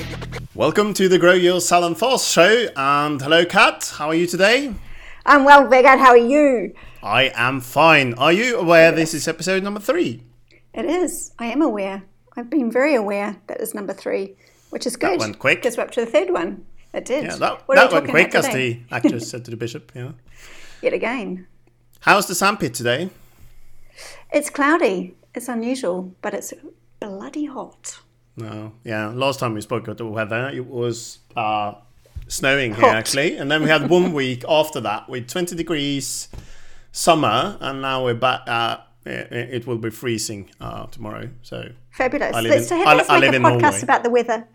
[0.53, 2.67] Welcome to the Grow Your Salon Fast Show.
[2.75, 3.93] And hello, Kat.
[3.97, 4.73] How are you today?
[5.25, 5.99] I'm well, Vegard.
[5.99, 6.73] How are you?
[7.01, 8.15] I am fine.
[8.15, 10.23] Are you aware this is episode number three?
[10.73, 11.33] It is.
[11.39, 12.03] I am aware.
[12.35, 14.35] I've been very aware that is number three,
[14.69, 15.19] which is good.
[15.19, 15.59] That went quick.
[15.59, 16.65] Because we're up to the third one.
[16.93, 17.25] It did.
[17.25, 19.91] Yeah, that, What that we went quick, as the actress said to the bishop.
[19.95, 20.11] Yeah.
[20.81, 21.47] Yet again.
[22.01, 23.09] How's the sandpit today?
[24.31, 25.15] It's cloudy.
[25.35, 26.53] It's unusual, but it's
[26.99, 27.99] bloody hot.
[28.35, 28.73] No.
[28.83, 29.07] Yeah.
[29.09, 31.73] Last time we spoke about the weather, it was uh,
[32.27, 36.29] snowing here actually, and then we had one week after that with 20 degrees
[36.91, 38.41] summer, and now we're back.
[38.47, 41.29] Uh, it, will be freezing uh, tomorrow.
[41.41, 42.35] So Fabulous.
[42.35, 43.81] I live let's in- let's I make live a podcast Norway.
[43.81, 44.47] about the weather.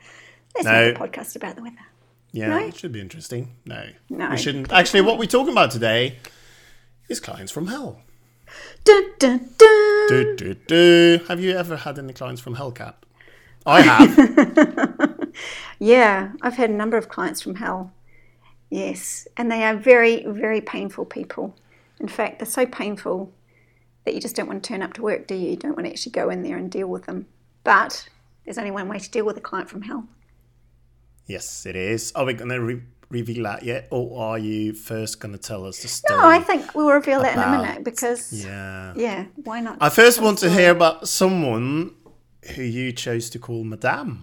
[0.54, 0.84] Let's No.
[0.86, 1.76] make a podcast about the weather.
[2.32, 2.58] Yeah, No?
[2.58, 3.54] it should be interesting.
[3.64, 4.30] No, No.
[4.30, 4.72] we shouldn't.
[4.72, 6.18] Actually, what we're talking about today
[7.08, 8.00] is clients from hell.
[8.84, 10.06] Dun, dun, dun.
[10.08, 11.20] Do, do, do.
[11.28, 12.94] Have you ever had any clients from Hellcat?
[13.66, 15.28] I have.
[15.78, 17.92] Yeah, I've had a number of clients from hell.
[18.70, 21.54] Yes, and they are very, very painful people.
[22.00, 23.30] In fact, they're so painful
[24.06, 25.50] that you just don't want to turn up to work, do you?
[25.50, 27.26] You don't want to actually go in there and deal with them.
[27.64, 28.08] But
[28.44, 30.06] there's only one way to deal with a client from hell.
[31.26, 32.12] yes, it is.
[32.14, 35.66] Are we going to re- reveal that yet, or are you first going to tell
[35.66, 36.18] us the story?
[36.20, 38.92] No, I think we'll reveal that in a minute because, Yeah.
[38.96, 39.78] yeah, why not?
[39.80, 41.94] I first want to hear about someone
[42.54, 44.22] who you chose to call Madame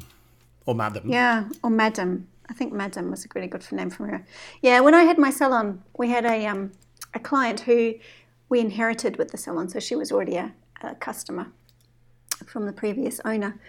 [0.65, 1.09] or Madam.
[1.09, 2.27] Yeah, or Madam.
[2.49, 4.25] I think Madam was a really good name from her.
[4.61, 6.71] Yeah, when I had my salon, we had a um,
[7.13, 7.95] a client who
[8.53, 11.47] we inherited with the salon, so she was already a, a customer
[12.45, 13.59] from the previous owner,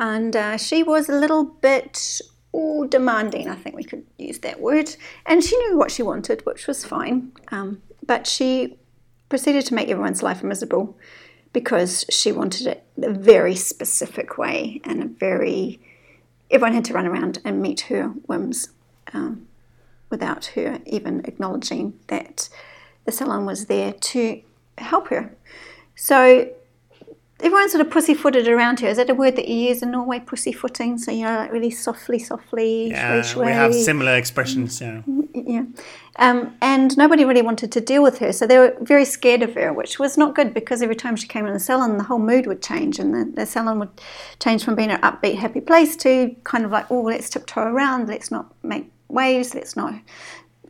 [0.00, 2.20] and uh, she was a little bit
[2.52, 3.48] oh, demanding.
[3.48, 4.96] I think we could use that word,
[5.26, 7.30] and she knew what she wanted, which was fine.
[7.52, 8.76] Um, but she
[9.28, 10.98] proceeded to make everyone's life miserable
[11.52, 15.78] because she wanted it a very specific way and a very
[16.50, 18.70] everyone had to run around and meet her whims
[19.12, 19.46] um,
[20.10, 22.48] without her even acknowledging that
[23.06, 24.42] the salon was there to
[24.78, 25.34] help her.
[25.94, 26.50] So
[27.40, 28.88] everyone sort of pussyfooted around her.
[28.88, 30.20] Is that a word that you use in Norway?
[30.20, 30.98] Pussyfooting.
[30.98, 34.80] So you know, like really softly, softly, Yeah, we have similar expressions.
[34.80, 35.02] Yeah.
[35.34, 35.64] Yeah.
[36.18, 38.32] Um, and nobody really wanted to deal with her.
[38.32, 41.28] So they were very scared of her, which was not good because every time she
[41.28, 43.90] came in the salon, the whole mood would change and the, the salon would
[44.40, 48.08] change from being an upbeat, happy place to kind of like, oh, let's tiptoe around,
[48.08, 49.94] let's not make waves, let's not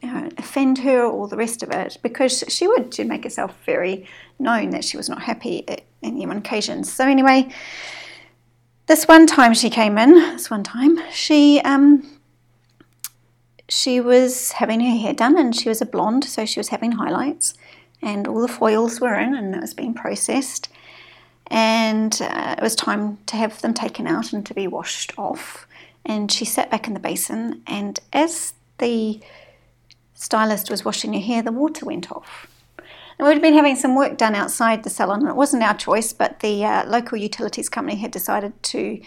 [0.03, 3.57] you know, offend her, all the rest of it, because she would she'd make herself
[3.65, 4.07] very
[4.39, 6.85] known that she was not happy at any one occasion.
[6.85, 7.49] So anyway,
[8.87, 12.21] this one time she came in, this one time, she um,
[13.69, 16.93] she was having her hair done and she was a blonde, so she was having
[16.93, 17.55] highlights,
[18.03, 20.69] and all the foils were in and it was being processed.
[21.49, 25.69] And uh, it was time to have them taken out and to be washed off.
[26.05, 29.21] And she sat back in the basin, and as the
[30.17, 32.49] stylist was washing her hair, the water went off.
[33.19, 36.13] And we'd been having some work done outside the salon, and it wasn't our choice,
[36.13, 39.01] but the uh, local utilities company had decided to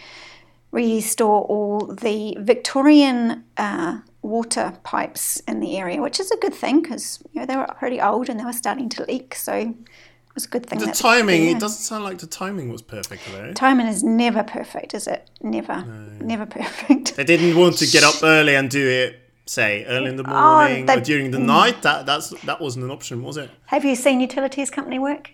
[0.72, 6.82] restore all the Victorian uh, water pipes in the area, which is a good thing
[6.82, 9.34] because you know they were pretty old and they were starting to leak.
[9.34, 10.78] So it was a good thing.
[10.78, 13.52] The timing, it doesn't sound like the timing was perfect though.
[13.52, 15.28] Timing is never perfect, is it?
[15.40, 15.84] Never,
[16.20, 17.16] never perfect.
[17.16, 20.86] They didn't want to get up early and do it, say, early in the morning
[20.86, 21.82] they- or during the night.
[21.82, 23.50] That that's that wasn't an option, was it?
[23.66, 25.30] Have you seen utilities company work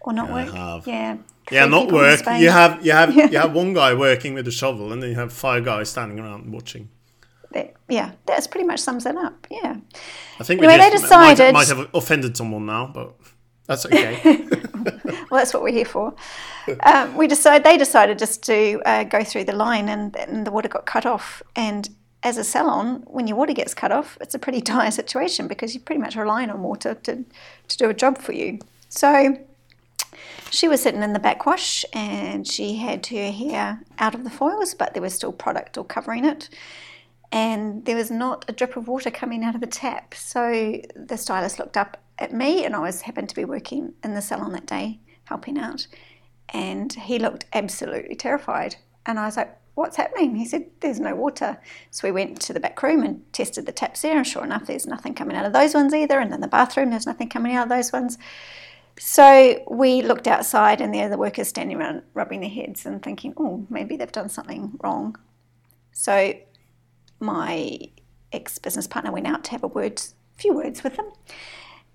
[0.00, 0.50] or not work?
[0.54, 0.86] have.
[0.86, 1.16] Yeah.
[1.50, 2.20] Yeah, not work.
[2.38, 5.16] You have you have you have one guy working with a shovel, and then you
[5.16, 6.88] have five guys standing around watching.
[7.52, 9.46] That- yeah, that's pretty much sums it up.
[9.50, 9.76] Yeah.
[10.40, 13.14] I think Anyway, we they decided- might, might have offended someone now, but
[13.66, 14.46] that's okay.
[15.30, 16.14] Well, that's what we're here for.
[16.82, 20.50] Um, we decided they decided just to uh, go through the line, and, and the
[20.50, 21.42] water got cut off.
[21.54, 21.88] And
[22.22, 25.74] as a salon, when your water gets cut off, it's a pretty dire situation because
[25.74, 27.24] you're pretty much relying on water to
[27.68, 28.58] to do a job for you.
[28.88, 29.38] So
[30.50, 34.74] she was sitting in the backwash, and she had her hair out of the foils,
[34.74, 36.48] but there was still product all covering it.
[37.32, 40.14] And there was not a drip of water coming out of the tap.
[40.14, 44.14] So the stylist looked up at me, and I was happened to be working in
[44.14, 45.86] the salon that day, helping out.
[46.48, 48.74] And he looked absolutely terrified.
[49.06, 50.34] And I was like, What's happening?
[50.36, 51.58] He said, There's no water.
[51.90, 54.66] So we went to the back room and tested the taps there, and sure enough,
[54.66, 56.18] there's nothing coming out of those ones either.
[56.18, 58.18] And in the bathroom, there's nothing coming out of those ones.
[58.98, 63.32] So we looked outside, and there the workers standing around rubbing their heads and thinking,
[63.36, 65.16] oh, maybe they've done something wrong.
[65.92, 66.34] So
[67.18, 67.78] my
[68.32, 70.02] ex business partner went out to have a word,
[70.36, 71.10] few words with them.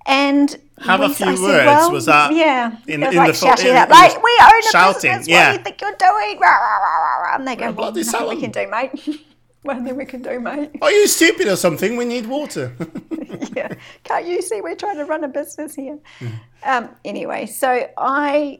[0.08, 2.78] And Have a we- few I said, words, well, was that yeah?
[2.88, 5.18] in- was in like the shouting in- out, like we own a shouting, business.
[5.20, 5.52] What yeah.
[5.54, 6.40] do you think you're doing?
[6.40, 7.02] Rah, rah, rah,
[7.40, 9.26] And they go, well, nothing we can do, mate.
[9.64, 10.72] well, then we can do, mate.
[10.82, 11.98] Are you stupid or something?
[11.98, 12.76] We need water.
[13.56, 13.74] yeah.
[14.04, 16.00] Can't you see we're trying to run a business here?
[16.64, 18.60] Um, anyway, so I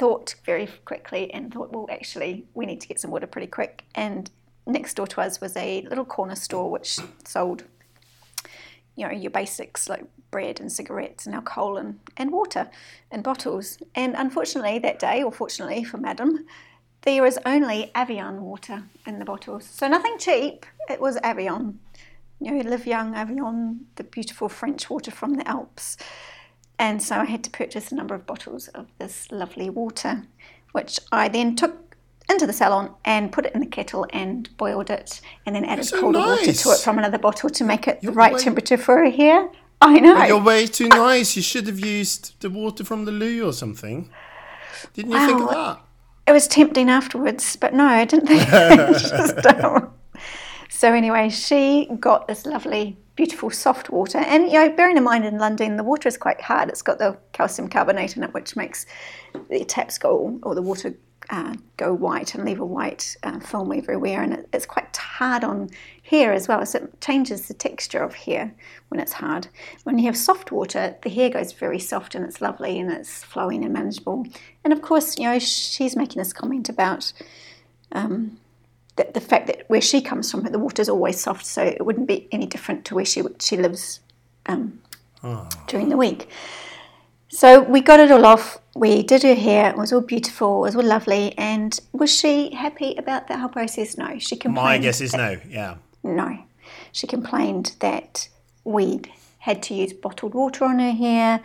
[0.00, 3.84] thought very quickly and thought, well, actually, we need to get some water pretty quick.
[3.94, 4.30] And
[4.66, 7.64] next door to us was a little corner store which sold,
[8.96, 12.70] you know, your basics like bread and cigarettes and alcohol and, and water
[13.10, 13.78] in bottles.
[13.94, 16.46] And unfortunately, that day, or fortunately for Madam,
[17.02, 19.64] there was only Evian water in the bottles.
[19.64, 21.78] So nothing cheap, it was Evian
[22.40, 25.96] you know, Live Young, Evian, the beautiful French water from the Alps.
[26.78, 30.22] And so I had to purchase a number of bottles of this lovely water,
[30.72, 31.96] which I then took
[32.30, 35.84] into the salon and put it in the kettle and boiled it, and then added
[35.84, 38.40] so colder water to it from another bottle to make it the You're right way-
[38.40, 39.50] temperature for her hair.
[39.82, 40.22] I know.
[40.24, 41.36] You're way too nice.
[41.36, 44.10] You should have used the water from the loo or something.
[44.92, 45.80] Didn't you think of that?
[46.30, 48.48] It was tempting afterwards, but no, I didn't think.
[48.48, 49.92] Just, um,
[50.68, 55.24] so anyway, she got this lovely, beautiful, soft water, and you know, bearing in mind
[55.24, 56.68] in London, the water is quite hard.
[56.68, 58.86] It's got the calcium carbonate in it, which makes
[59.50, 60.94] the taps go or the water
[61.30, 65.44] uh, go white and leave a white uh, film everywhere, and it, it's quite hard
[65.44, 65.70] on
[66.02, 66.64] hair as well.
[66.66, 68.52] So it changes the texture of hair
[68.88, 69.46] when it's hard.
[69.84, 73.22] When you have soft water, the hair goes very soft and it's lovely and it's
[73.22, 74.26] flowing and manageable.
[74.64, 77.12] And of course, you know, she's making this comment about
[77.92, 78.38] um,
[78.96, 82.08] the, the fact that where she comes from, the water's always soft, so it wouldn't
[82.08, 84.00] be any different to where she she lives
[84.46, 84.80] um,
[85.68, 86.28] during the week.
[87.30, 88.58] So we got it all off.
[88.74, 89.70] We did her hair.
[89.70, 90.64] It was all beautiful.
[90.64, 91.32] It was all lovely.
[91.38, 93.96] And was she happy about that whole process?
[93.96, 94.18] No.
[94.18, 94.64] She complained.
[94.64, 95.38] My guess is no.
[95.48, 95.76] Yeah.
[96.02, 96.38] No.
[96.90, 98.28] She complained that
[98.64, 101.40] we'd had to use bottled water on her hair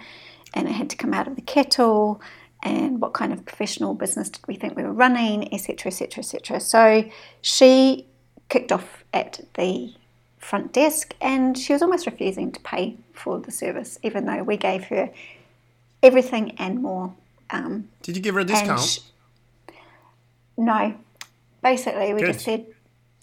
[0.56, 2.20] and it had to come out of the kettle
[2.64, 6.60] and what kind of professional business did we think we were running, etc., etc., etc.
[6.60, 7.10] So
[7.42, 8.08] she
[8.50, 9.94] kicked off at the
[10.40, 14.58] front desk and she was almost refusing to pay for the service, even though we
[14.58, 15.12] gave her
[16.06, 17.13] everything and more.
[17.50, 19.00] Um, Did you give her a discount?
[20.57, 20.96] no.
[21.62, 22.34] Basically, we Good.
[22.34, 22.66] just said,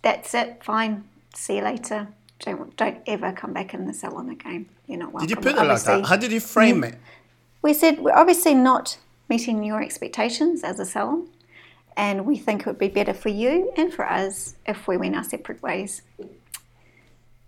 [0.02, 2.08] that's it, fine, see you later.
[2.40, 4.66] Don't, don't ever come back in the salon again.
[4.88, 5.28] You're not welcome.
[5.28, 6.06] did you put it like that?
[6.06, 6.96] How did you frame it?
[7.62, 8.98] we said we're obviously not
[9.28, 11.28] meeting your expectations as a salon,
[11.96, 15.14] and we think it would be better for you and for us if we went
[15.14, 16.02] our separate ways.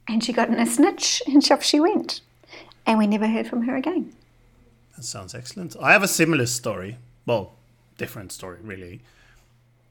[0.07, 2.21] And she got in a snitch, and off she went.
[2.87, 4.13] And we never heard from her again.
[4.97, 5.77] That sounds excellent.
[5.81, 6.99] I have a similar story.
[7.27, 7.55] Well,
[7.99, 9.01] different story, really.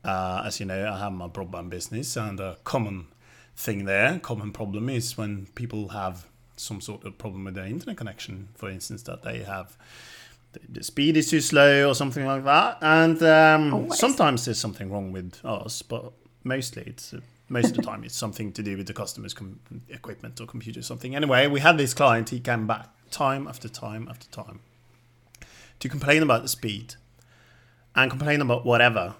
[0.03, 3.07] Uh, as you know, I have my broadband business, and a common
[3.55, 7.97] thing there, common problem is when people have some sort of problem with their internet
[7.97, 8.49] connection.
[8.55, 9.77] For instance, that they have
[10.69, 12.77] the, speed is too slow or something like that.
[12.81, 16.11] And um, sometimes there's something wrong with us, but
[16.43, 19.59] mostly it's uh, most of the time it's something to do with the customer's com-
[19.89, 21.15] equipment or computer or something.
[21.15, 22.29] Anyway, we had this client.
[22.29, 24.59] He came back time after time after time
[25.83, 26.95] to complain about the speed
[27.93, 29.15] and complain about whatever.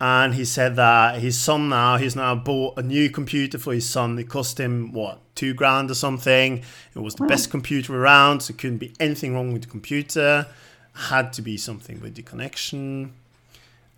[0.00, 3.86] And he said that his son now, he's now bought a new computer for his
[3.86, 4.18] son.
[4.18, 6.62] It cost him, what, two grand or something.
[6.96, 10.46] It was the best computer around, so couldn't be anything wrong with the computer.
[10.94, 13.12] Had to be something with the connection.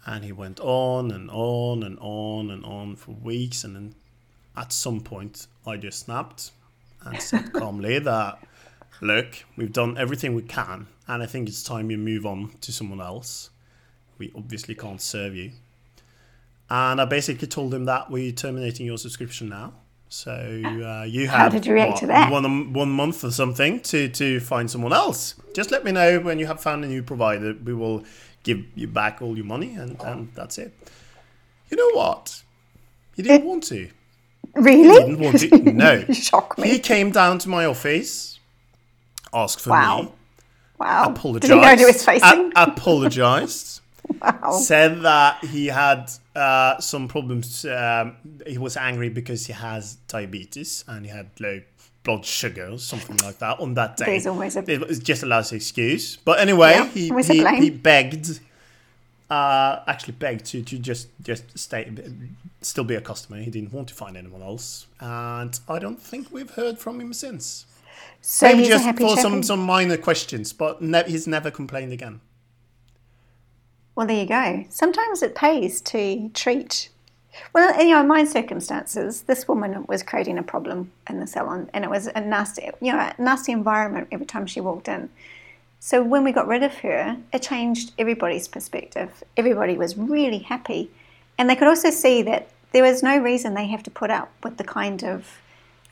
[0.05, 3.63] And he went on and on and on and on for weeks.
[3.63, 3.95] And then
[4.57, 6.51] at some point, I just snapped
[7.05, 8.45] and said calmly that,
[9.01, 10.89] look, we've done everything we can.
[11.07, 13.51] And I think it's time you move on to someone else.
[14.19, 15.53] We obviously can't serve you.
[16.71, 19.75] And I basically told him that we're terminating your subscription now.
[20.09, 22.31] So uh, you have did you react what, to that?
[22.31, 25.35] one one month or something to to find someone else.
[25.55, 27.55] Just let me know when you have found a new provider.
[27.65, 28.05] We will
[28.45, 30.73] give you back all your money, and, and that's it.
[31.69, 32.43] You know what?
[33.17, 33.89] He didn't want to.
[34.55, 34.83] Really?
[34.83, 35.73] He Didn't want to.
[35.73, 36.05] No.
[36.13, 36.69] Shock me.
[36.69, 38.39] He came down to my office,
[39.33, 40.03] asked for Wow.
[40.03, 40.13] me,
[40.79, 41.05] wow.
[41.11, 41.51] apologized.
[41.51, 42.53] Did he know who was facing?
[42.57, 43.81] a- apologized.
[44.21, 44.51] wow.
[44.53, 47.65] said that he had uh, some problems.
[47.65, 48.17] Um,
[48.47, 51.61] he was angry because he has diabetes and he had low
[52.03, 54.05] blood sugar or something like that on that day.
[54.05, 56.17] There's always a- It was just a last excuse.
[56.17, 58.41] But anyway, Yeah, he, he, he begged,
[59.31, 61.91] uh, actually begged to, to just just stay,
[62.61, 63.39] still be a customer.
[63.39, 67.15] He didn't want to find anyone else, and I don't think we've heard from him
[67.15, 67.65] since.
[68.21, 72.21] So Maybe just for some, some minor questions, but ne- he's never complained again.
[73.95, 74.65] Well, there you go.
[74.71, 76.89] Sometimes it pays to treat.
[77.53, 81.71] Well, you know, in my circumstances, this woman was creating a problem in the salon,
[81.73, 85.11] and it was a nasty, you know, a nasty environment every time she walked in.
[85.81, 89.23] So when we got rid of her, it changed everybody's perspective.
[89.37, 90.91] Everybody was really happy,
[91.37, 94.33] and they could also see that there was no reason they have to put up
[94.43, 95.41] with the kind of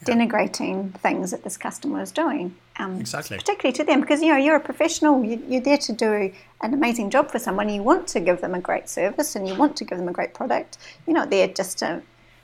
[0.05, 2.55] denigrating things that this customer is doing.
[2.79, 3.37] Um, Exactly.
[3.39, 5.25] Particularly to them, because you know you're a professional.
[5.25, 6.33] You, you're there to do
[6.63, 7.69] an amazing job for someone.
[7.69, 10.13] You want to give them a great service, and you want to give them a
[10.13, 10.79] great product.
[11.07, 12.03] You're not there just to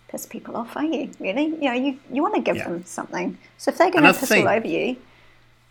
[0.09, 1.11] piss people off, are you?
[1.21, 1.47] Really?
[1.47, 2.65] You know, you, you want to give Yeah.
[2.69, 3.37] them something.
[3.59, 4.97] So if they're going And to piss think- all over you,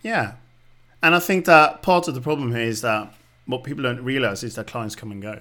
[0.04, 0.34] Yeah.
[1.04, 3.14] And I think that part of the problem here is that
[3.46, 5.40] what people don't realize is that clients come and go.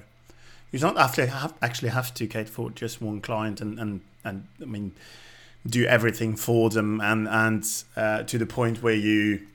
[0.70, 4.46] You don't actually have, actually have to cater for just one client and, and, and
[4.60, 4.92] I mean,
[5.66, 9.46] do everything for them and, and uh, to the point where you,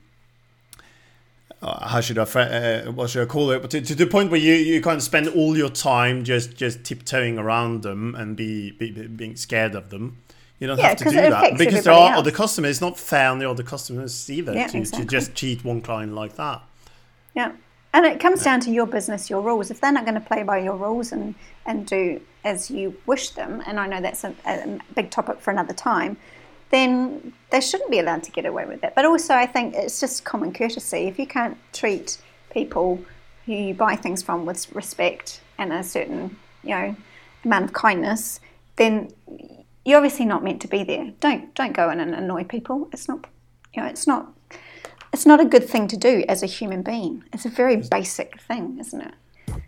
[1.61, 3.61] uh, how should I, uh, what should I call it?
[3.61, 6.83] But to, to the point where you, you of spend all your time just, just
[6.83, 10.17] tiptoeing around them and be, be, be- being scared of them.
[10.59, 12.71] You don't Yeah, have to do that because there are other customers.
[12.71, 15.05] It's not fair on the other customers either Yeah, to, exactly.
[15.05, 16.61] to just cheat one client like that.
[17.35, 17.53] Yeah.
[17.93, 19.71] And it comes down to your business, your rules.
[19.71, 23.29] If they're not going to play by your rules and, and do as you wish
[23.31, 26.17] them, and I know that's a, a big topic for another time,
[26.71, 28.93] then they shouldn't be allowed to get away with it.
[28.95, 31.07] But also, I think it's just common courtesy.
[31.07, 32.17] If you can't treat
[32.51, 33.03] people
[33.45, 36.95] who you buy things from with respect and a certain, you know,
[37.43, 38.39] amount of kindness,
[38.77, 39.11] then
[39.85, 41.11] you're obviously not meant to be there.
[41.19, 42.89] Don't don't go in and annoy people.
[42.93, 43.27] It's not,
[43.73, 44.31] you know, it's not
[45.13, 47.23] it's not a good thing to do as a human being.
[47.33, 49.13] It's a very basic thing, isn't it?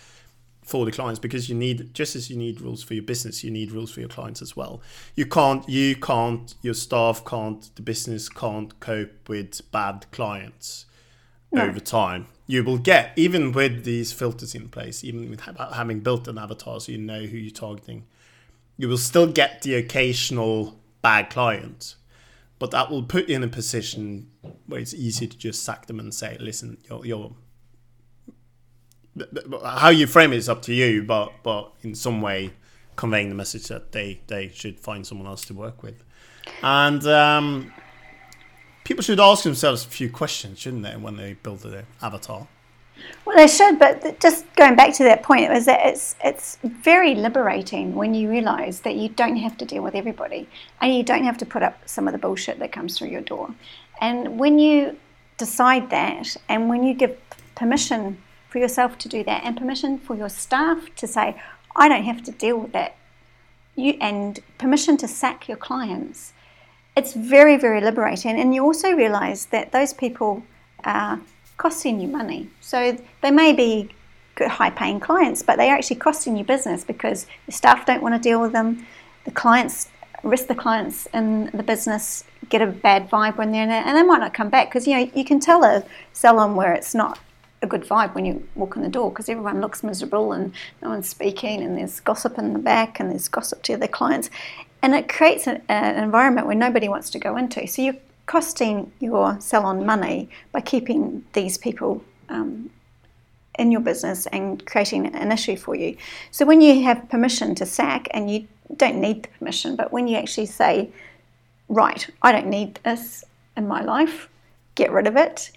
[0.62, 3.50] for the clients because you need just as you need rules for your business you
[3.50, 4.80] need rules for your clients as well
[5.14, 10.86] you can't you can't your staff can't the business can't cope with bad clients
[11.58, 16.00] over time you will get even with these filters in place even with ha- having
[16.00, 18.04] built an avatar so you know who you're targeting
[18.76, 21.96] you will still get the occasional bad client.
[22.58, 24.30] But that will put you in a position
[24.66, 27.32] where it's easy to just sack them and say listen you're, you're
[29.64, 32.52] how you frame it is up to you, but but in some way
[32.96, 36.02] conveying the message that they they should find someone else to work with,
[36.62, 37.72] and um,
[38.84, 42.46] people should ask themselves a few questions, shouldn't they, when they build their avatar?
[43.24, 46.58] Well, they should, but just going back to that point, it was that it's it's
[46.62, 50.48] very liberating when you realise that you don't have to deal with everybody,
[50.80, 53.20] and you don't have to put up some of the bullshit that comes through your
[53.20, 53.52] door.
[54.00, 54.96] And when you
[55.38, 57.16] decide that, and when you give
[57.56, 61.34] permission for yourself to do that, and permission for your staff to say,
[61.74, 62.94] "I don't have to deal with that,"
[63.74, 66.32] you and permission to sack your clients,
[66.96, 68.38] it's very, very liberating.
[68.38, 70.42] And you also realize that those people
[70.84, 71.20] are
[71.56, 72.48] costing you money.
[72.60, 73.90] So they may be
[74.38, 78.20] high paying clients, but they're actually costing you business because the staff don't want to
[78.20, 78.86] deal with them.
[79.24, 79.88] The clients,
[80.22, 83.96] of the clients in the business get a bad vibe when they're in it, and
[83.96, 86.94] they might not come back because you know you can tell a salon where it's
[86.94, 87.18] not
[87.62, 90.90] a good vibe when you walk in the door because everyone looks miserable and no
[90.90, 94.30] one's speaking and there's gossip in the back and there's gossip to their clients
[94.84, 98.92] and it creates an, an environment where nobody wants to go into so you're costing
[99.00, 102.70] your salon money by keeping these people um,
[103.58, 105.96] in your business and creating an issue for you
[106.30, 110.06] so when you have permission to sack and you don't need the permission but when
[110.06, 110.90] you actually say
[111.68, 113.24] right i don't need this
[113.56, 114.28] in my life
[114.74, 115.50] get rid of it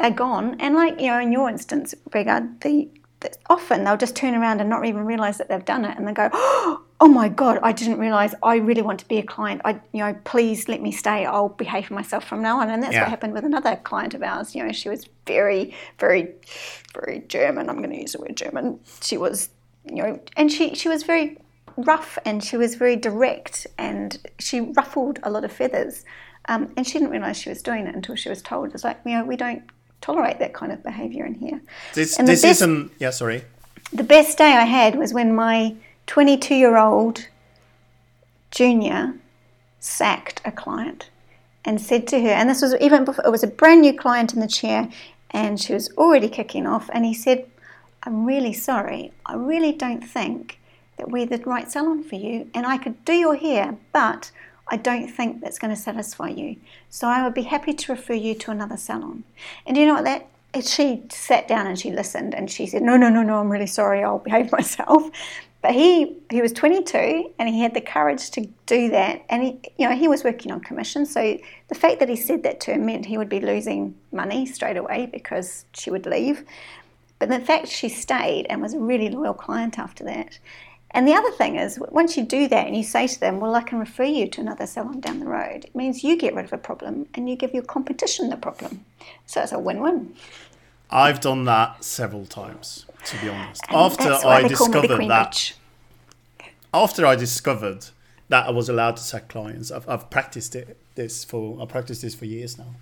[0.00, 0.56] they're gone.
[0.60, 2.88] And like you know, in your instance, Vegard, the,
[3.20, 6.06] the often they'll just turn around and not even realise that they've done it, and
[6.06, 8.34] they go, "Oh my God, I didn't realise.
[8.42, 9.62] I really want to be a client.
[9.64, 11.24] I, you know, please let me stay.
[11.24, 13.00] I'll behave myself from now on." And that's Yeah.
[13.02, 14.54] what happened with another client of ours.
[14.54, 16.34] You know, she was very, very,
[16.94, 17.70] very German.
[17.70, 18.80] I'm going to use the word German.
[19.02, 19.48] She was,
[19.86, 21.38] you know, and she she was very
[21.76, 26.04] rough and she was very direct and she ruffled a lot of feathers.
[26.48, 28.74] Um, and she didn't realise she was doing it until she was told.
[28.74, 29.62] It's like, you know, we don't
[30.00, 31.60] tolerate that kind of behaviour in here.
[31.94, 32.90] This And this best- isn't.
[32.98, 33.44] Yeah, sorry.
[33.92, 35.74] The best day I had was when my
[36.10, 37.28] 22 year old
[38.50, 39.14] junior
[39.78, 41.08] sacked a client
[41.64, 44.34] and said to her, and this was even before, it was a brand new client
[44.34, 44.88] in the chair,
[45.30, 47.46] and she was already kicking off, and he said,
[48.02, 49.12] I'm really sorry.
[49.24, 50.58] I really don't think
[50.96, 54.32] that we're the right salon for you, and I could do your hair, but
[54.66, 56.56] I don't think that's going to satisfy you.
[56.88, 59.22] So I would be happy to refer you to another salon.
[59.64, 60.26] And you know what that?
[60.66, 63.38] She sat down and she listened, and she said, "No, no, no, no.
[63.38, 64.02] I'm really sorry.
[64.02, 65.08] I'll behave myself."
[65.62, 69.60] But he he was 22 and he had the courage to do that, and he
[69.76, 71.04] you know he was working on commission.
[71.04, 71.38] So
[71.68, 74.76] the fact that he said that to her meant he would be losing money straight
[74.78, 76.44] away because she would leave.
[77.18, 80.38] But the fact she stayed and was a really loyal client after that.
[80.92, 83.54] And the other thing is, once you do that and you say to them, well,
[83.54, 86.46] I can refer you to another salon down the road, it means you get rid
[86.46, 88.84] of a problem and you give your competition the problem.
[89.26, 90.14] So it's a win win.
[90.90, 93.62] I've done that several times, to be honest.
[93.70, 95.52] After I they call me the discovered that,
[96.74, 97.86] after I discovered
[98.28, 102.02] that I was allowed to sack clients, I've, I've practiced it this for I practiced
[102.02, 102.74] this for years now.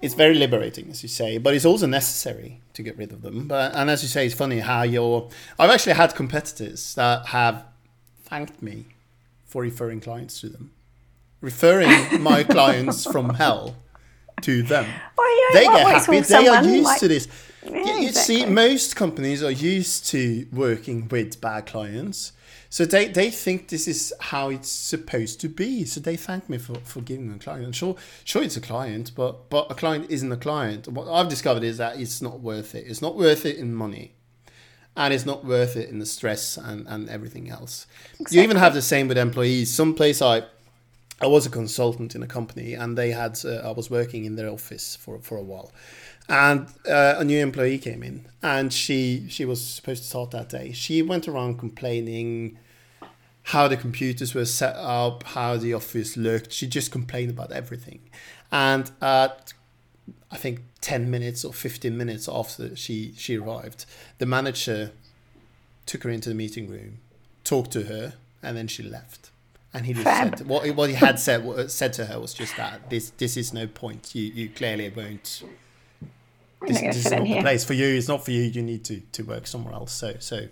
[0.00, 3.46] It's very liberating, as you say, but it's also necessary to get rid of them.
[3.46, 5.28] But and as you say, it's funny how you're.
[5.58, 7.64] I've actually had competitors that have
[8.24, 8.86] thanked me
[9.46, 10.72] for referring clients to them,
[11.40, 13.76] referring my clients from hell
[14.42, 14.86] to them.
[14.86, 16.20] Yeah, they get happy.
[16.20, 17.28] They are used like- to this.
[17.64, 22.32] Yeah, you, you see, most companies are used to working with bad clients.
[22.70, 25.84] So they, they think this is how it's supposed to be.
[25.84, 27.74] So they thank me for, for giving them a client.
[27.74, 27.94] Sure,
[28.24, 30.88] sure it's a client, but but a client isn't a client.
[30.88, 32.86] What I've discovered is that it's not worth it.
[32.88, 34.14] It's not worth it in money.
[34.96, 37.86] And it's not worth it in the stress and, and everything else.
[38.30, 39.72] You even have the same with employees.
[39.72, 40.42] Some place I
[41.20, 43.38] I was a consultant in a company, and they had.
[43.44, 45.72] Uh, I was working in their office for for a while,
[46.28, 50.48] and uh, a new employee came in, and she she was supposed to start that
[50.48, 50.72] day.
[50.72, 52.58] She went around complaining
[53.44, 56.52] how the computers were set up, how the office looked.
[56.52, 58.00] She just complained about everything,
[58.50, 59.52] and at
[60.30, 63.84] I think ten minutes or fifteen minutes after she she arrived,
[64.18, 64.92] the manager
[65.86, 66.98] took her into the meeting room,
[67.44, 69.31] talked to her, and then she left.
[69.74, 70.38] And he just Fab.
[70.38, 73.52] said what what he had said said to her was just that this this is
[73.54, 74.14] no point.
[74.14, 75.42] You you clearly won't.
[76.66, 77.40] This, this is not the here.
[77.42, 77.86] place for you.
[77.86, 78.42] It's not for you.
[78.42, 79.92] You need to to work somewhere else.
[79.92, 80.48] So so.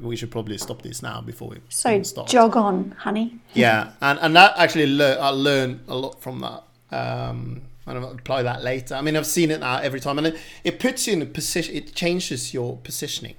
[0.00, 2.26] We should probably stop this now before we So start.
[2.26, 3.38] jog on, honey.
[3.54, 6.64] Yeah, and and that actually lear- I learned a lot from that.
[6.90, 8.96] Um, and I'll apply that later.
[8.96, 11.26] I mean, I've seen it now every time, and it, it puts you in a
[11.26, 11.76] position.
[11.76, 13.36] It changes your positioning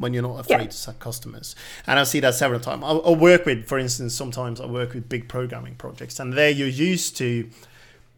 [0.00, 0.66] when you're not afraid Yeah.
[0.66, 1.54] to sack customers.
[1.86, 2.82] And I see that several times.
[2.84, 6.50] I'll, I'll work with, for instance, sometimes I work with big programming projects, and there
[6.50, 7.48] you're used to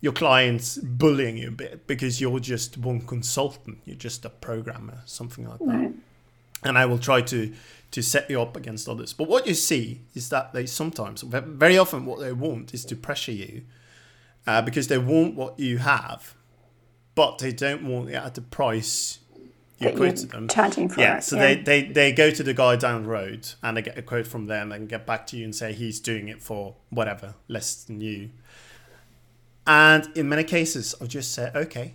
[0.00, 3.78] your clients bullying you a bit because you're just one consultant.
[3.84, 5.92] You're just a programmer, something like that
[6.64, 7.52] and I will try to
[7.90, 9.12] to set you up against others.
[9.12, 12.96] But what you see is that they sometimes, very often, what they want is to
[12.96, 13.64] pressure you
[14.46, 16.34] uh, because they want what you have,
[17.14, 19.18] but they don't want it at the price
[19.82, 20.48] you That quote you're to them.
[20.48, 21.42] charging for yeah, it, so yeah.
[21.54, 24.26] They, they they go to the guy down the road and they get a quote
[24.26, 27.74] from them and get back to you and say he's doing it for whatever less
[27.84, 28.30] than you.
[29.66, 31.94] And in many cases, I'll just say okay,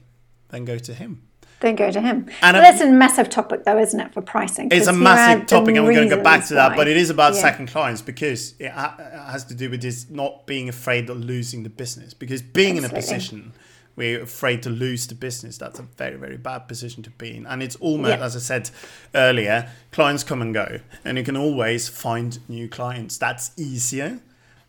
[0.50, 1.23] then go to him.
[1.60, 2.30] Then go to him.
[2.43, 4.69] And a- that's a massive topic, though, isn't it, for pricing?
[4.71, 6.69] It's a massive topic, and we're going to go back to that.
[6.69, 7.41] reasons But it is about Yeah.
[7.41, 8.95] second clients because it ha-
[9.32, 12.13] has to do with this not being afraid of losing the business.
[12.13, 13.54] Because being in a position
[13.97, 17.45] you're afraid to lose the business, that's a very, very bad position to be in.
[17.47, 18.25] And it's almost, Yeah.
[18.25, 18.69] as I said
[19.15, 23.17] earlier, clients come and go, and you can always find new clients.
[23.17, 24.19] That's easier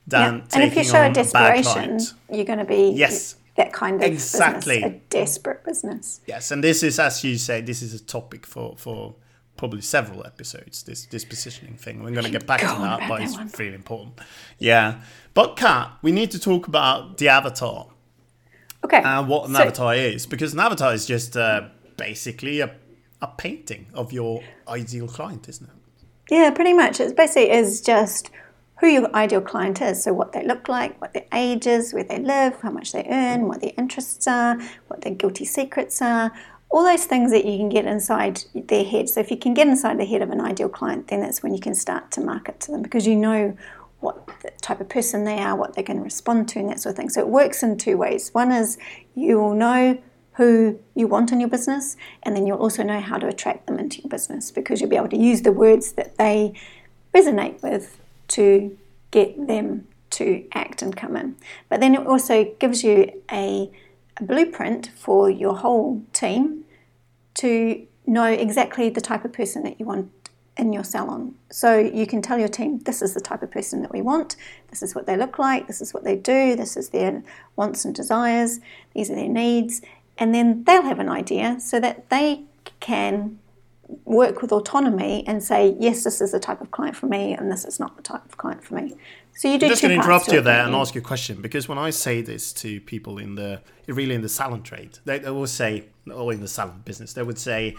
[0.06, 0.28] than Yeah.
[0.40, 2.00] And taking if you show on a desperation,
[2.32, 3.36] you're going to be Yes.
[3.56, 4.76] that kind of Exactly.
[4.76, 6.20] business, a desperate business.
[6.26, 9.14] Yes, and this is, as you say, this is a topic for for
[9.56, 10.84] probably several episodes.
[10.84, 12.02] This this positioning thing.
[12.02, 13.50] We're going to get back to Go on that, but that it's one.
[13.58, 14.12] really important.
[14.58, 15.00] Yeah,
[15.34, 17.88] but Kat, we need to talk about the avatar
[18.84, 19.02] Okay.
[19.04, 22.74] and what an so- avatar is, because an avatar is just uh, basically a
[23.20, 25.74] a painting of your ideal client, isn't it?
[26.30, 27.00] Yeah, pretty much.
[27.00, 28.30] It basically is just
[28.80, 30.04] who your ideal client is.
[30.04, 33.04] So, what they look like, what their age is, where they live, how much they
[33.10, 36.32] earn, what their interests are, what their guilty secrets are.
[36.70, 39.08] All those things that you can get inside their head.
[39.08, 41.54] So, if you can get inside the head of an ideal client, then that's when
[41.54, 43.56] you can start to market to them because you know
[44.00, 44.28] what
[44.60, 47.08] type of person they are, what they can respond to, and that sort of thing.
[47.08, 48.30] So, it works in two ways.
[48.32, 48.78] One is
[49.14, 49.98] you will know
[50.34, 53.78] who you want in your business, and then you'll also know how to attract them
[53.78, 56.52] into your business because you'll be able to use the words that they
[57.14, 58.76] resonate with to
[59.10, 61.36] get them to act and come in.
[61.68, 63.70] But then it also gives you a
[64.18, 66.64] a blueprint for your whole team
[67.34, 70.10] to know exactly the type of person that you want
[70.58, 71.34] in your salon.
[71.50, 74.36] So you can tell your team, this is the type of person that we want,
[74.70, 77.22] this is what they look like, this is what they do, this is their
[77.56, 78.60] wants and desires,
[78.94, 79.80] these are their needs,
[80.18, 82.42] and then they'll have an idea so that they
[82.80, 83.38] can
[84.04, 87.50] work with autonomy and say, yes, this is the type of client for me, and
[87.50, 88.94] this is not the type of client for me.
[89.34, 89.66] So you do.
[89.66, 91.90] I'm just going to interrupt you there and ask you a question because when I
[91.90, 95.84] say this to people in the really in the salon trade, they, they will say,
[96.12, 97.76] or in the salon business, they would say,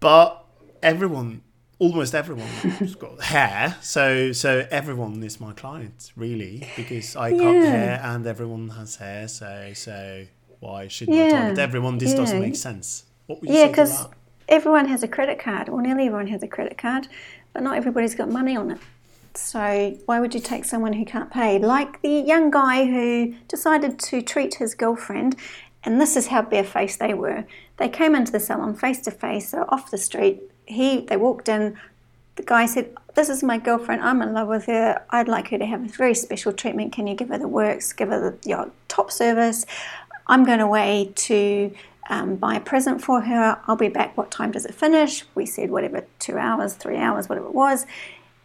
[0.00, 0.44] but
[0.82, 1.42] everyone,
[1.82, 2.46] almost everyone,
[2.80, 7.70] has got hair, so so everyone is my client really because I cut Yeah.
[7.76, 9.96] hair and everyone has hair, so so
[10.60, 11.98] why shouldn't I target everyone?
[11.98, 13.04] This doesn't make sense.
[13.26, 14.06] What would you Yeah, because
[14.48, 15.68] everyone has a credit card.
[15.68, 17.08] or nearly everyone has a credit card,
[17.52, 18.78] but not everybody's got money on it.
[19.34, 21.58] So why would you take someone who can't pay?
[21.58, 25.34] Like the young guy who decided to treat his girlfriend,
[25.84, 27.44] and this is how barefaced they were.
[27.78, 30.42] They came into the salon face to face, so off the street.
[30.72, 31.78] He, they walked in.
[32.36, 34.02] The guy said, "This is my girlfriend.
[34.02, 35.04] I'm in love with her.
[35.10, 36.92] I'd like her to have a very special treatment.
[36.92, 37.92] Can you give her the works?
[37.92, 39.66] Give her the your top service.
[40.26, 41.72] I'm going away to
[42.08, 43.60] um, buy a present for her.
[43.66, 44.16] I'll be back.
[44.16, 45.24] What time does it finish?
[45.34, 47.86] We said whatever, two hours, three hours, whatever it was.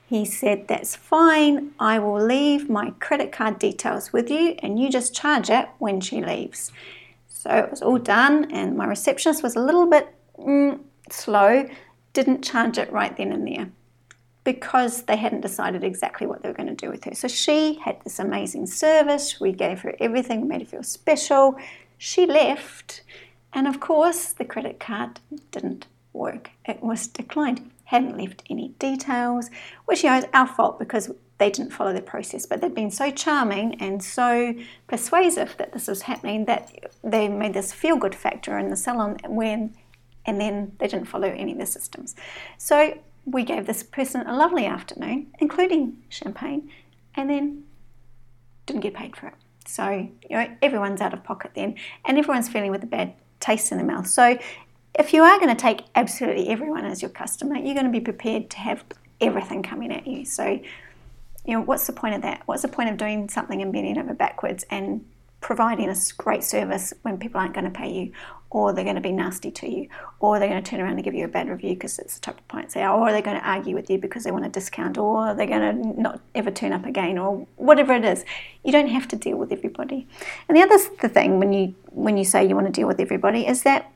[0.07, 1.71] He said, That's fine.
[1.79, 5.99] I will leave my credit card details with you and you just charge it when
[6.01, 6.71] she leaves.
[7.27, 11.69] So it was all done, and my receptionist was a little bit mm, slow,
[12.17, 13.69] didn't charge it right then and there
[14.43, 17.13] because they hadn't decided exactly what they were going to do with her.
[17.13, 19.39] So she had this amazing service.
[19.39, 21.57] We gave her everything, made her feel special.
[21.99, 23.03] She left,
[23.53, 25.19] and of course, the credit card
[25.51, 26.49] didn't work.
[26.65, 27.69] It was declined.
[27.83, 29.51] Hadn't left any details,
[29.85, 32.47] which you know is our fault because they didn't follow the process.
[32.47, 34.55] But they'd been so charming and so
[34.87, 39.75] persuasive that this was happening that they made this feel-good factor in the salon when
[40.27, 42.15] and then they didn't follow any of the systems.
[42.57, 46.69] So we gave this person a lovely afternoon, including champagne,
[47.15, 47.63] and then
[48.65, 49.33] didn't get paid for it.
[49.65, 49.89] So
[50.29, 53.77] you know everyone's out of pocket then, and everyone's feeling with a bad taste in
[53.77, 54.07] their mouth.
[54.07, 54.37] So
[54.97, 57.99] if you are going to take absolutely everyone as your customer, you're going to be
[57.99, 58.83] prepared to have
[59.21, 60.25] everything coming at you.
[60.25, 60.59] So
[61.45, 62.41] you know what's the point of that?
[62.45, 65.05] What's the point of doing something and bending over backwards and
[65.47, 68.11] providing a great service when people aren't going to pay you,
[68.49, 69.87] or they're going to be nasty to you,
[70.19, 72.19] or they're going to turn around and give you a bad review because it's the
[72.19, 74.45] type of clients they are, or they're going to argue with you because they want
[74.45, 78.25] a discount, or they're going to not ever turn up again, or whatever it is.
[78.65, 80.05] You don't have to deal with everybody.
[80.49, 82.99] And the other the thing when you when you say you want to deal with
[82.99, 83.89] everybody is that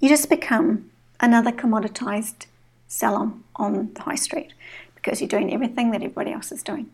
[0.00, 2.46] you just become another commoditized
[2.88, 4.54] salon on the high street
[4.94, 6.90] because you're doing everything that everybody else is doing.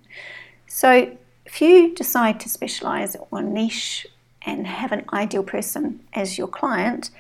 [0.67, 1.17] So
[1.49, 4.07] if you decide to specialize or niche
[4.43, 7.11] and have an ideal person as your client,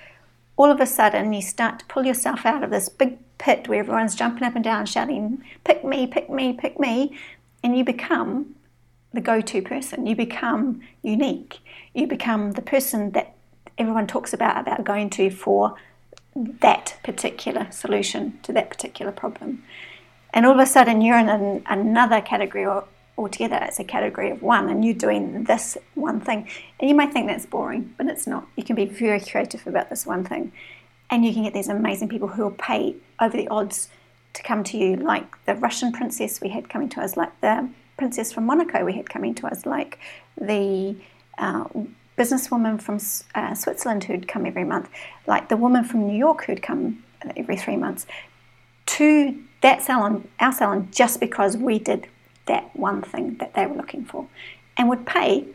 [0.58, 3.78] all of a sudden you start to pull yourself out of this big pit where
[3.80, 7.18] everyone's jumping up and down shouting, pick me, pick me, pick me,
[7.62, 8.54] and you become
[9.14, 10.06] the go to person.
[10.06, 11.60] You become unique.
[11.94, 13.34] You become the person that
[13.78, 15.74] everyone talks about about going to for
[16.34, 19.64] that particular solution to that particular problem.
[20.34, 22.86] And all of a sudden, you're in an, another category al-
[23.18, 23.58] altogether.
[23.62, 26.48] It's a category of one, and you're doing this one thing.
[26.78, 28.46] And you might think that's boring, but it's not.
[28.56, 30.52] You can be very creative about this one thing.
[31.10, 33.88] And you can get these amazing people who will pay over the odds
[34.34, 37.68] to come to you, like the Russian princess we had coming to us, like the
[37.96, 39.98] princess from Monaco we had coming to us, like
[40.40, 40.96] the
[41.38, 41.64] uh,
[42.16, 43.00] businesswoman from
[43.34, 44.88] uh, Switzerland who'd come every month,
[45.26, 47.02] like the woman from New York who'd come
[47.36, 48.06] every three months,
[48.86, 52.06] to that salon, our salon, just because we did
[52.48, 54.26] that one thing that they were looking for,
[54.76, 55.46] and would pay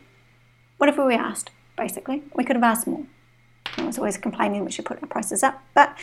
[0.78, 1.50] whatever we asked.
[1.76, 3.04] Basically, we could have asked more.
[3.76, 5.96] I was always complaining we should put our prices up, but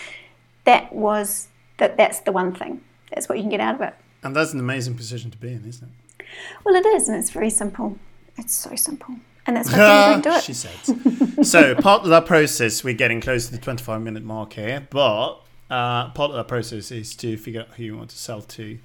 [0.65, 1.97] that was that.
[1.97, 2.82] That's the one thing.
[3.13, 3.93] That's what you can get out of it.
[4.23, 6.25] And that's an amazing position to be in, isn't it?
[6.63, 7.97] Well, it is, and it's very simple.
[8.38, 10.43] It's so simple, and that's why people don't do it.
[10.43, 11.45] she said.
[11.45, 15.41] so part of that process, we're getting close to the 25 minute mark here, but
[15.69, 18.77] uh, part of that process is to figure out who you want to sell to.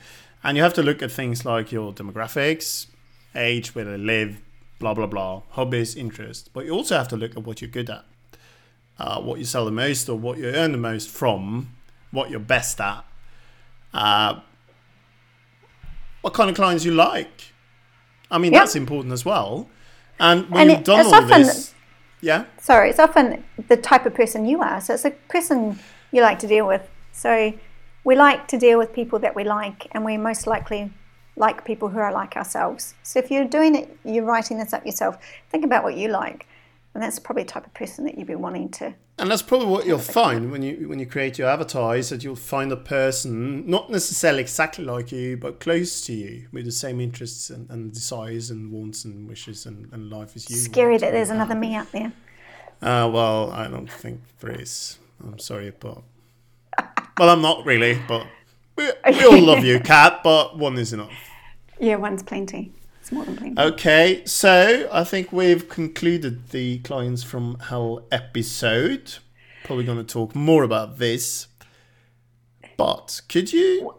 [0.47, 2.87] And you have to look at things like your demographics,
[3.35, 4.41] age, where they live,
[4.79, 6.49] blah, blah, blah, hobbies, interests.
[6.49, 8.05] But you also have to look at what you're good at,
[8.97, 11.75] uh, what you sell the most or what you earn the most from,
[12.13, 13.05] what you're best at,
[13.93, 14.39] uh,
[16.21, 17.53] what kind of clients you like.
[18.31, 18.63] I mean, Yep.
[18.63, 19.69] that's important as well.
[20.21, 21.75] And when And you've done all often- this,
[22.21, 24.81] yeah, Sorry, it's often the type of person you are.
[24.81, 25.81] So it's a person
[26.13, 26.83] you like to deal with.
[27.11, 27.53] So
[28.07, 30.93] we like to deal with people that we like, and we most likely
[31.35, 32.95] like people who are like ourselves.
[33.03, 35.19] So if you're doing it, you're writing this up yourself.
[35.51, 36.47] Think about what you like.
[36.95, 38.95] And that's probably the type of person that you'd be wanting to.
[39.19, 42.37] And that's probably what you'll find when you when you create your avatars that you'll
[42.37, 47.01] find a person not necessarily exactly like you, but close to you with the same
[47.01, 50.57] interests and, and desires and wants and wishes and, and life as you.
[50.57, 52.13] Scary that there's another me out there.
[52.81, 54.99] Uh, well, I don't think there is.
[55.23, 56.03] I'm sorry, but
[57.19, 58.27] well, I'm not really, but
[58.77, 60.21] we, we all love you, Kat.
[60.23, 61.13] But one is enough.
[61.79, 62.73] Yeah, one's plenty.
[63.01, 63.61] It's more than plenty.
[63.61, 69.19] Okay, so I think we've concluded the clients from Hell episode.
[69.65, 71.49] Probably going to talk more about this.
[72.77, 73.95] But could you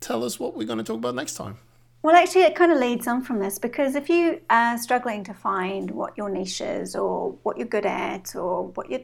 [0.00, 1.58] tell us what we're going to talk about next time?
[2.02, 5.34] Well, actually, it kind of leads on from this because if you are struggling to
[5.34, 9.00] find what your niche is or what you're good at or what your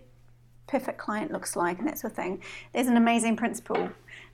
[0.66, 3.90] perfect client looks like and that sort of thing, there's an amazing principle.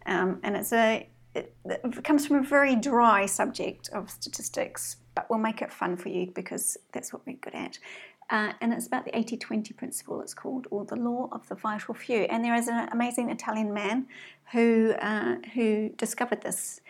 [0.07, 5.29] Um, and it's a, it, it comes from a very dry subject of statistics, but
[5.29, 7.79] we'll make it fun for you because that's what we're good at.
[8.31, 11.55] Uh, and it's about the 80 20 principle, it's called, or the law of the
[11.55, 12.23] vital few.
[12.25, 14.07] And there is an amazing Italian man
[14.53, 16.81] who, uh, who discovered this.